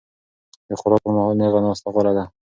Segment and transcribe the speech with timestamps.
[0.67, 2.23] د خوراک پر مهال نېغه ناسته غوره ده.